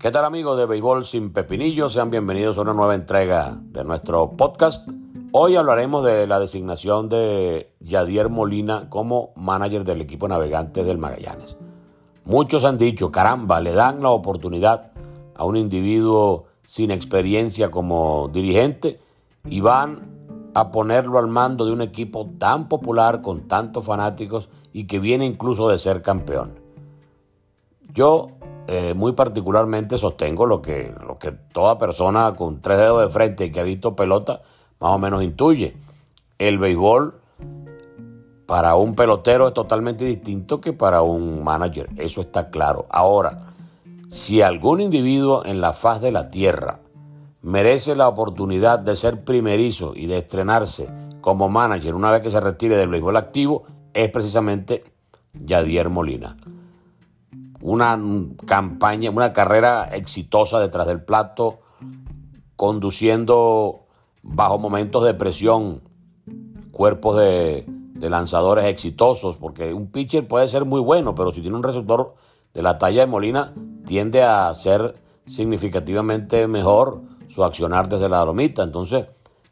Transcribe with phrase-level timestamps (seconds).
[0.00, 1.92] ¿Qué tal amigos de Béisbol sin Pepinillos?
[1.92, 4.88] Sean bienvenidos a una nueva entrega de nuestro podcast.
[5.30, 11.58] Hoy hablaremos de la designación de Yadier Molina como manager del equipo Navegantes del Magallanes.
[12.24, 14.90] Muchos han dicho, caramba, le dan la oportunidad
[15.34, 19.02] a un individuo sin experiencia como dirigente
[19.44, 24.86] y van a ponerlo al mando de un equipo tan popular con tantos fanáticos y
[24.86, 26.58] que viene incluso de ser campeón.
[27.92, 28.39] Yo
[28.72, 33.46] eh, muy particularmente sostengo lo que, lo que toda persona con tres dedos de frente
[33.46, 34.42] y que ha visto pelota
[34.78, 35.76] más o menos intuye.
[36.38, 37.20] El béisbol
[38.46, 42.86] para un pelotero es totalmente distinto que para un manager, eso está claro.
[42.90, 43.54] Ahora,
[44.08, 46.78] si algún individuo en la faz de la tierra
[47.42, 50.88] merece la oportunidad de ser primerizo y de estrenarse
[51.20, 54.84] como manager una vez que se retire del béisbol activo, es precisamente
[55.32, 56.36] Yadier Molina
[57.60, 58.00] una
[58.46, 61.60] campaña, una carrera exitosa detrás del plato,
[62.56, 63.86] conduciendo
[64.22, 65.82] bajo momentos de presión
[66.70, 67.66] cuerpos de,
[68.00, 72.14] lanzadores exitosos, porque un pitcher puede ser muy bueno, pero si tiene un receptor
[72.54, 73.52] de la talla de Molina,
[73.84, 74.94] tiende a ser
[75.26, 78.62] significativamente mejor su accionar desde la lomita.
[78.62, 79.04] Entonces,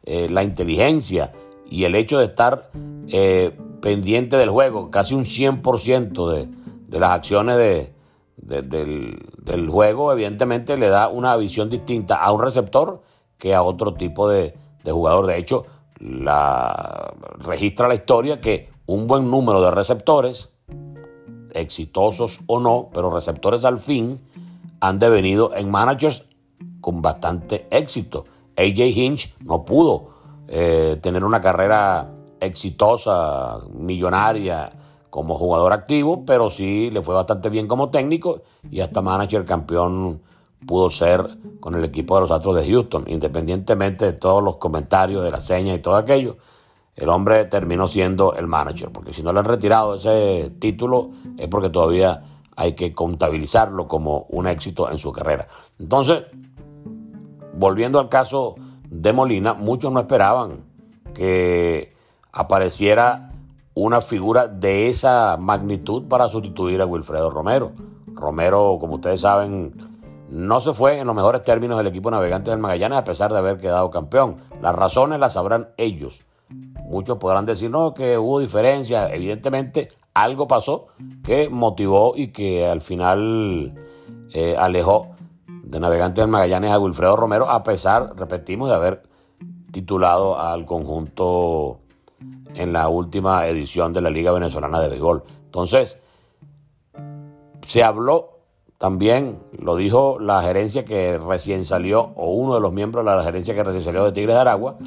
[0.03, 1.31] eh, la inteligencia
[1.69, 2.71] y el hecho de estar
[3.09, 6.49] eh, pendiente del juego, casi un 100% de,
[6.87, 7.93] de las acciones de,
[8.49, 13.01] del, juego, evidentemente le da una visión distinta a un receptor
[13.37, 15.27] que a otro tipo de, jugador.
[15.27, 15.65] De hecho,
[15.99, 20.49] la, registra la historia que un buen número de receptores,
[21.53, 24.19] exitosos o no, pero receptores al fin,
[24.81, 26.23] han devenido en managers
[26.81, 28.25] con bastante éxito.
[28.57, 30.09] AJ Hinch no pudo
[30.47, 34.71] eh, tener una carrera exitosa, millonaria,
[35.09, 40.21] como jugador activo, pero sí le fue bastante bien como técnico y hasta manager campeón
[40.65, 45.23] pudo ser con el equipo de los Astros de Houston, independientemente de todos los comentarios
[45.23, 46.37] de la seña y todo aquello.
[46.95, 51.47] El hombre terminó siendo el manager, porque si no le han retirado ese título es
[51.47, 52.23] porque todavía
[52.55, 55.47] hay que contabilizarlo como un éxito en su carrera.
[55.79, 56.25] Entonces,
[57.53, 58.55] volviendo al caso
[58.89, 60.65] de Molina, muchos no esperaban
[61.13, 61.93] que
[62.33, 63.28] apareciera
[63.85, 67.71] una figura de esa magnitud para sustituir a Wilfredo Romero.
[68.07, 69.73] Romero, como ustedes saben,
[70.29, 73.39] no se fue en los mejores términos del equipo navegante del Magallanes a pesar de
[73.39, 74.37] haber quedado campeón.
[74.61, 76.19] Las razones las sabrán ellos.
[76.83, 79.11] Muchos podrán decir, no, que hubo diferencias.
[79.13, 80.87] Evidentemente, algo pasó
[81.23, 83.75] que motivó y que al final
[84.33, 85.11] eh, alejó
[85.47, 89.03] de navegante del Magallanes a Wilfredo Romero, a pesar, repetimos, de haber
[89.71, 91.78] titulado al conjunto
[92.55, 95.23] en la última edición de la Liga Venezolana de Béisbol.
[95.45, 95.99] Entonces,
[97.61, 98.39] se habló
[98.77, 103.23] también, lo dijo la gerencia que recién salió, o uno de los miembros de la
[103.23, 104.77] gerencia que recién salió de Tigres de Aragua,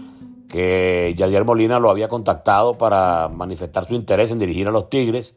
[0.49, 5.34] que Yadier Molina lo había contactado para manifestar su interés en dirigir a los Tigres,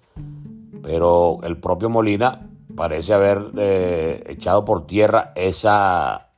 [0.81, 6.29] pero el propio Molina parece haber eh, echado por tierra esa,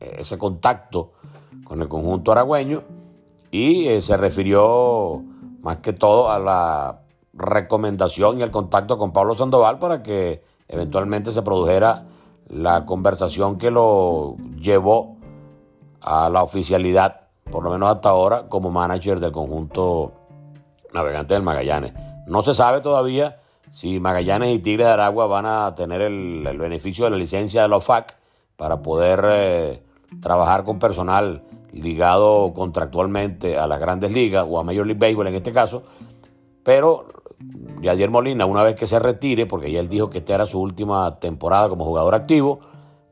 [0.00, 1.12] ese contacto
[1.64, 2.82] con el conjunto aragüeño
[3.50, 5.22] y eh, se refirió
[5.60, 7.00] más que todo a la
[7.32, 12.06] recomendación y el contacto con Pablo Sandoval para que eventualmente se produjera
[12.48, 15.16] la conversación que lo llevó
[16.00, 20.12] a la oficialidad, por lo menos hasta ahora, como manager del conjunto
[20.92, 21.92] navegante del Magallanes.
[22.26, 23.40] No se sabe todavía
[23.70, 27.68] si Magallanes y Tigres de Aragua van a tener el, beneficio de la licencia de
[27.68, 28.16] la OFAC
[28.56, 29.82] para poder eh,
[30.20, 31.42] trabajar con personal
[31.72, 35.82] ligado contractualmente a las grandes ligas o a Major League Baseball en este caso,
[36.62, 37.06] pero
[37.80, 40.60] Yadier Molina, una vez que se retire, porque ya él dijo que esta era su
[40.60, 42.60] última temporada como jugador activo,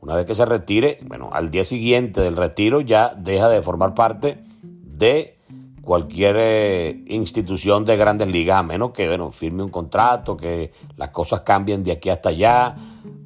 [0.01, 3.95] una vez que se retire, bueno, al día siguiente del retiro ya deja de formar
[3.95, 5.39] parte de
[5.83, 11.11] cualquier eh, institución de grandes ligas, a menos que bueno, firme un contrato, que las
[11.11, 12.77] cosas cambien de aquí hasta allá,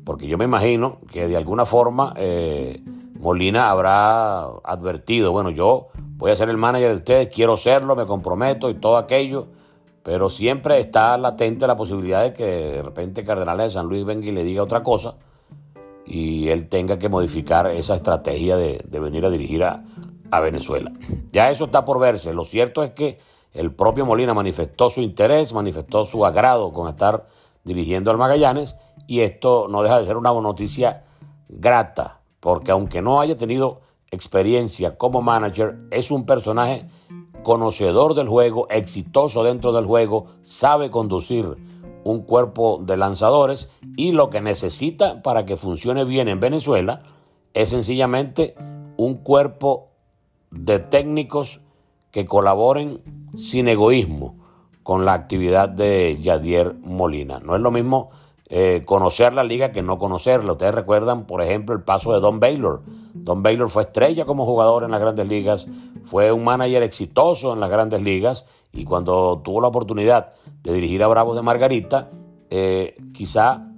[0.05, 2.83] porque yo me imagino que de alguna forma eh,
[3.21, 8.07] Molina habrá advertido, bueno, yo voy a ser el manager de ustedes, quiero serlo, me
[8.07, 9.49] comprometo y todo aquello,
[10.03, 14.27] pero siempre está latente la posibilidad de que de repente Cardenales de San Luis venga
[14.27, 15.17] y le diga otra cosa
[16.07, 19.85] y él tenga que modificar esa estrategia de, venir a dirigir a,
[20.31, 20.91] a Venezuela.
[21.33, 22.33] Ya eso está por verse.
[22.33, 23.19] Lo cierto es que
[23.53, 27.27] el propio Molina manifestó su interés, manifestó su agrado con estar
[27.65, 28.77] dirigiendo al Magallanes
[29.07, 31.05] y esto no deja de ser una noticia
[31.49, 36.89] grata, porque aunque no haya tenido experiencia como manager, es un personaje
[37.43, 41.57] conocedor del juego, exitoso dentro del juego, sabe conducir
[42.05, 47.03] un cuerpo de lanzadores y lo que necesita para que funcione bien en Venezuela
[47.55, 48.55] es sencillamente
[48.97, 49.91] un cuerpo
[50.51, 51.61] de técnicos
[52.11, 53.03] que colaboren
[53.37, 54.37] sin egoísmo
[54.83, 57.39] con la actividad de Yadier Molina.
[57.41, 58.11] No es lo mismo
[58.53, 60.53] eh, conocer la liga que no conocerla.
[60.53, 62.83] Ustedes recuerdan, por ejemplo, el paso de Don Baylor.
[63.15, 65.69] Don Baylor fue estrella como jugador en las grandes ligas,
[66.05, 70.33] fue un manager exitoso en las grandes ligas y cuando tuvo la oportunidad
[70.65, 72.11] de dirigir a Bravos de Margarita,
[72.51, 73.69] eh, quizá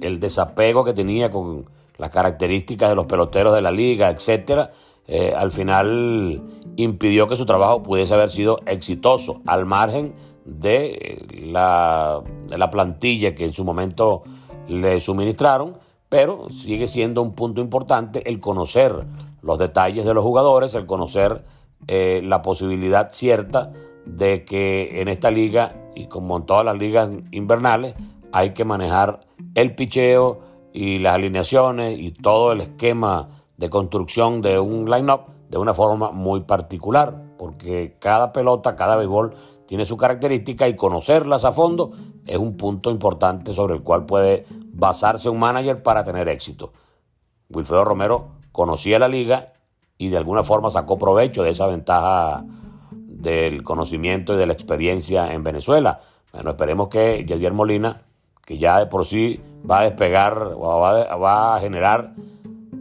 [0.00, 1.68] el desapego que tenía con
[1.98, 4.70] las características de los peloteros de la liga, etcétera,
[5.08, 6.42] eh, al final
[6.76, 10.14] impidió que su trabajo pudiese haber sido exitoso, al margen
[10.46, 14.22] de la, de la plantilla que en su momento
[14.68, 15.78] le suministraron,
[16.08, 19.06] pero sigue siendo un punto importante el conocer
[19.42, 21.44] los detalles de los jugadores, el conocer
[21.88, 23.72] eh, la posibilidad cierta
[24.04, 27.94] de que en esta liga, y como en todas las ligas invernales,
[28.32, 30.40] hay que manejar el picheo
[30.72, 36.10] y las alineaciones y todo el esquema de construcción de un line-up de una forma
[36.12, 39.34] muy particular, porque cada pelota, cada béisbol
[39.66, 41.92] tiene su característica y conocerlas a fondo
[42.26, 46.72] es un punto importante sobre el cual puede basarse un manager para tener éxito.
[47.48, 49.52] Wilfredo Romero conocía la liga
[49.98, 52.44] y de alguna forma sacó provecho de esa ventaja
[52.90, 56.00] del conocimiento y de la experiencia en Venezuela.
[56.32, 58.02] Bueno, esperemos que Yadier Molina,
[58.44, 62.14] que ya de por sí va a despegar o va, va a generar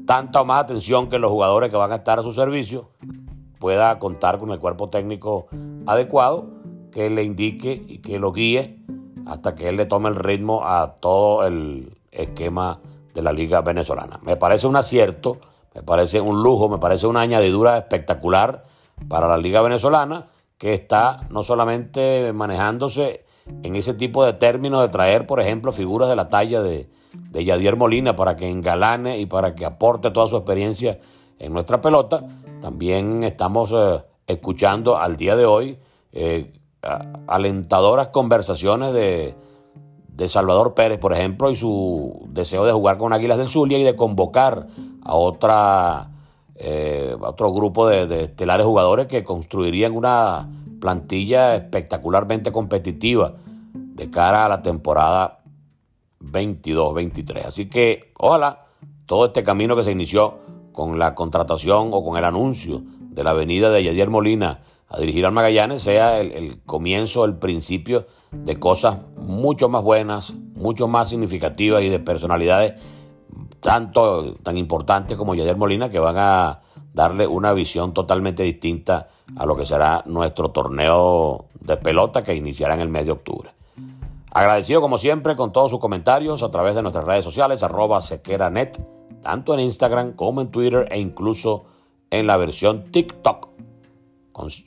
[0.06, 2.90] tanta o más atención que los jugadores que van a estar a su servicio,
[3.60, 5.48] pueda contar con el cuerpo técnico
[5.88, 6.55] adecuado
[6.96, 8.78] que le indique y que lo guíe
[9.28, 12.80] hasta que él le tome el ritmo a todo el esquema
[13.14, 14.22] de la liga venezolana.
[14.24, 15.42] Me parece un acierto,
[15.74, 18.64] me parece un lujo, me parece una añadidura espectacular
[19.10, 23.26] para la liga venezolana que está no solamente manejándose
[23.62, 27.44] en ese tipo de términos de traer, por ejemplo, figuras de la talla de, de
[27.44, 31.02] Yadier Molina para que engalane y para que aporte toda su experiencia
[31.40, 32.26] en nuestra pelota.
[32.62, 35.78] También estamos eh, escuchando al día de hoy
[36.14, 36.54] eh,
[37.28, 39.36] alentadoras conversaciones de,
[40.10, 43.84] de, Salvador Pérez, por ejemplo, y su deseo de jugar con Águilas del Zulia y
[43.84, 44.68] de convocar
[45.04, 46.12] a otra
[46.56, 50.50] eh, otro grupo de, de estelares jugadores que construirían una
[50.80, 53.34] plantilla espectacularmente competitiva
[53.74, 55.40] de cara a la temporada
[56.22, 57.46] 22-23.
[57.46, 58.68] Así que ojalá
[59.06, 60.40] todo este camino que se inició
[60.72, 65.26] con la contratación o con el anuncio de la venida de Yadier Molina a dirigir
[65.26, 71.84] al Magallanes sea el, comienzo, el principio de cosas mucho más buenas, mucho más significativas
[71.84, 72.74] y de personalidades
[73.60, 76.62] tanto tan importantes como Yadier Molina que van a
[76.94, 82.76] darle una visión totalmente distinta a lo que será nuestro torneo de pelota que iniciará
[82.76, 83.52] en el mes de octubre.
[84.32, 88.80] Agradecido como siempre con todos sus comentarios a través de nuestras redes sociales, arroba sequeranet,
[89.24, 91.66] tanto en Instagram como en Twitter e incluso
[92.12, 93.55] en la versión TikTok.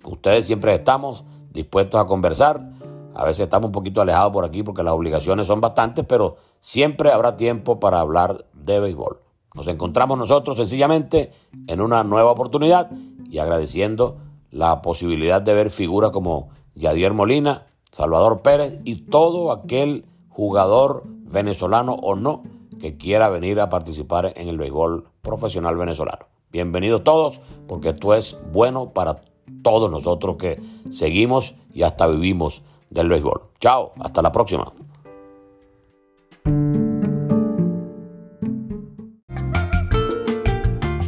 [0.05, 2.73] Ustedes siempre estamos dispuestos a conversar.
[3.15, 7.13] A veces estamos un poquito alejados por aquí porque las obligaciones son bastantes, pero siempre
[7.13, 9.21] habrá tiempo para hablar de béisbol.
[9.55, 11.33] Nos encontramos nosotros sencillamente
[11.67, 12.91] en una nueva oportunidad
[13.29, 14.19] y agradeciendo
[14.51, 21.95] la posibilidad de ver figuras como Yadier Molina, Salvador Pérez y todo aquel jugador venezolano
[21.95, 22.45] o no
[22.81, 26.27] que quiera venir a participar en el béisbol profesional venezolano.
[26.51, 29.21] Bienvenidos todos, porque esto es bueno para
[29.63, 33.43] todos nosotros que seguimos y hasta vivimos del béisbol.
[33.61, 34.73] Chao, hasta la próxima.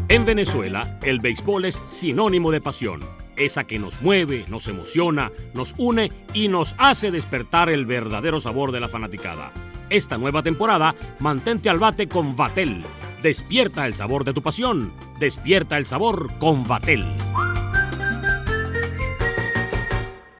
[0.09, 3.01] En Venezuela, el béisbol es sinónimo de pasión
[3.41, 8.73] esa que nos mueve, nos emociona, nos une y nos hace despertar el verdadero sabor
[8.73, 9.53] de la fanaticada.
[9.89, 12.85] Esta nueva temporada, mantente al bate con Vatel.
[13.23, 14.93] Despierta el sabor de tu pasión.
[15.19, 17.05] Despierta el sabor con Vatel.